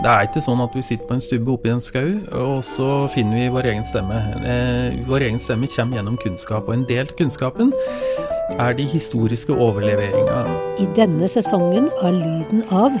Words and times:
Det 0.00 0.08
er 0.08 0.24
ikke 0.24 0.40
sånn 0.40 0.62
at 0.64 0.72
vi 0.72 0.80
sitter 0.80 1.04
på 1.04 1.12
en 1.18 1.20
stubbe 1.20 1.50
oppe 1.52 1.68
i 1.68 1.72
en 1.74 1.82
skau, 1.84 2.06
og 2.40 2.62
så 2.64 2.88
finner 3.12 3.36
vi 3.36 3.48
vår 3.52 3.66
egen 3.74 3.84
stemme. 3.84 4.20
Eh, 4.40 4.94
vår 5.04 5.26
egen 5.26 5.40
stemme 5.44 5.68
kommer 5.68 5.98
gjennom 5.98 6.16
kunnskap, 6.22 6.70
og 6.70 6.72
en 6.72 6.86
del 6.88 7.04
av 7.04 7.12
kunnskapen 7.18 7.74
er 8.56 8.78
de 8.78 8.86
historiske 8.88 9.52
overleveringene. 9.52 10.56
I 10.80 10.88
denne 10.96 11.28
sesongen 11.28 11.90
av 12.00 12.16
Lyden 12.16 12.64
av 12.72 12.96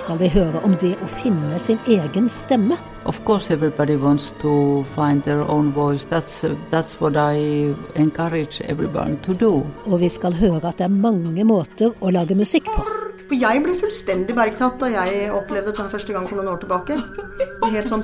skal 0.00 0.16
vi 0.18 0.32
høre 0.32 0.64
om 0.64 0.72
det 0.80 0.94
å 1.04 1.10
finne 1.20 1.60
sin 1.60 1.78
egen 1.84 2.32
stemme. 2.32 2.80
Of 3.04 3.20
course, 3.28 3.52
everybody 3.52 3.96
wants 4.00 4.32
to 4.40 4.84
find 4.96 5.22
their 5.28 5.44
own 5.44 5.72
voice. 5.76 6.08
That's, 6.08 6.46
that's 6.70 7.00
what 7.02 7.20
I 7.20 7.74
encourage 8.00 8.62
everyone 8.64 9.20
to 9.28 9.34
do. 9.34 9.66
Og 9.84 10.00
vi 10.00 10.08
skal 10.08 10.32
høre 10.40 10.72
at 10.72 10.80
det 10.80 10.88
er 10.88 11.00
mange 11.04 11.44
måter 11.44 11.92
å 12.00 12.16
lage 12.16 12.38
musikk 12.38 12.72
på. 12.72 13.11
For 13.32 13.40
jeg 13.40 13.60
ble 13.64 13.72
fullstendig 13.80 14.34
bergtatt 14.36 14.74
da 14.76 14.90
jeg 14.92 15.30
opplevde 15.32 15.72
det 15.72 15.86
første 15.88 16.12
gang 16.12 16.26
for 16.28 16.36
noen 16.36 16.50
år 16.52 16.58
tilbake. 16.60 16.98
Helt 17.72 17.88
sånn 17.88 18.02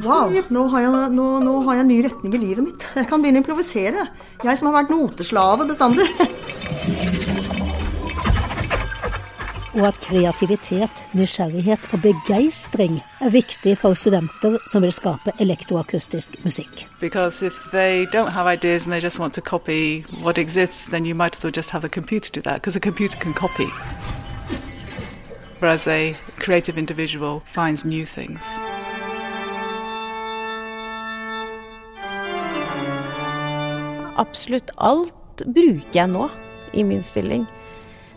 Wow, 0.00 0.32
nå 0.48 0.62
har, 0.72 0.86
jeg, 0.86 1.10
nå, 1.12 1.26
nå 1.44 1.56
har 1.66 1.76
jeg 1.76 1.84
en 1.84 1.90
ny 1.92 1.98
retning 2.06 2.36
i 2.38 2.40
livet 2.40 2.64
mitt. 2.64 2.86
Jeg 2.96 3.10
kan 3.10 3.20
begynne 3.20 3.42
å 3.42 3.44
improvisere. 3.44 4.06
Jeg 4.40 4.56
som 4.56 4.70
har 4.70 4.78
vært 4.78 4.94
noteslave 4.94 5.66
bestandig. 5.68 6.08
Og 9.76 9.84
at 9.90 10.00
kreativitet, 10.00 11.04
nysgjerrighet 11.12 11.84
og 11.92 12.00
begeistring 12.08 13.02
er 13.20 13.36
viktig 13.36 13.76
for 13.84 14.00
studenter 14.00 14.56
som 14.64 14.80
vil 14.84 14.96
skape 14.96 15.36
elektroakustisk 15.44 16.40
musikk. 16.48 16.86
Because 17.04 17.44
if 17.44 17.60
they 17.76 18.08
don't 18.16 18.32
have 18.32 18.48
ideas 18.48 18.88
and 18.88 18.96
they 18.96 19.04
just 19.04 19.20
want 19.20 19.36
to 19.36 19.44
copy 19.44 20.06
what 20.24 20.40
exists, 20.40 20.88
then 20.88 21.04
you 21.04 21.14
might 21.14 21.36
as 21.36 21.44
well 21.44 21.52
just 21.52 21.70
have 21.76 21.84
the 21.84 21.92
computer 21.92 22.32
do 22.32 22.40
that, 22.40 22.62
because 22.62 22.76
a 22.76 22.80
computer 22.80 23.20
can 23.20 23.36
copy. 23.36 23.68
Whereas 25.62 25.86
a 25.86 26.12
creative 26.40 26.76
individual 26.76 27.40
finds 27.44 27.84
new 27.84 28.04
things. 28.04 28.42
Absolutt 34.16 34.72
alt 34.76 35.44
bruker 35.46 35.94
jeg 35.94 36.10
nå 36.10 36.26
i 36.74 36.82
min 36.82 37.06
stilling. 37.06 37.46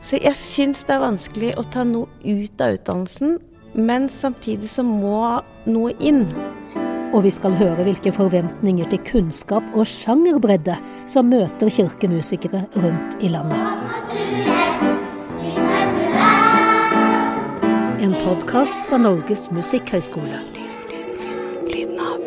Så 0.02 0.18
jeg 0.24 0.34
syns 0.42 0.82
det 0.90 0.98
er 0.98 1.06
vanskelig 1.06 1.54
å 1.62 1.68
ta 1.70 1.86
noe 1.86 2.10
ut 2.26 2.66
av 2.66 2.80
utdannelsen, 2.80 3.38
men 3.78 4.10
samtidig 4.10 4.72
så 4.74 4.82
må 4.82 5.22
noe 5.70 5.94
inn. 6.02 6.26
Og 7.14 7.28
vi 7.28 7.36
skal 7.38 7.54
høre 7.62 7.86
hvilke 7.86 8.10
forventninger 8.16 8.90
til 8.90 9.06
kunnskap 9.06 9.70
og 9.78 9.86
sjangerbredde 9.86 10.82
som 11.06 11.30
møter 11.30 11.70
kirkemusikere 11.70 12.66
rundt 12.82 13.22
i 13.22 13.30
landet. 13.38 15.06
Podkast 18.26 18.78
fra 18.90 18.98
Norges 18.98 19.52
musikkhøgskole. 19.54 20.40
Lyden 21.70 22.00
av. 22.02 22.24